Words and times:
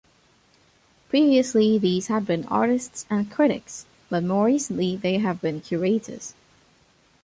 Previously 1.09 1.77
these 1.77 2.07
had 2.07 2.25
been 2.25 2.45
artists 2.47 3.05
and 3.07 3.29
critics, 3.31 3.85
but 4.09 4.23
more 4.23 4.47
recently 4.47 4.95
they 4.95 5.19
have 5.19 5.39
been 5.41 5.61
curators. 5.61 6.33